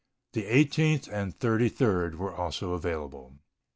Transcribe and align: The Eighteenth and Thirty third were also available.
The 0.33 0.47
Eighteenth 0.47 1.07
and 1.11 1.39
Thirty 1.39 1.69
third 1.69 2.15
were 2.15 2.33
also 2.33 2.73
available. 2.73 3.35